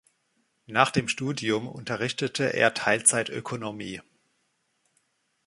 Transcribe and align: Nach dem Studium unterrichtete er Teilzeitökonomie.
Nach 0.65 0.89
dem 0.89 1.07
Studium 1.07 1.67
unterrichtete 1.67 2.55
er 2.55 2.73
Teilzeitökonomie. 2.73 4.01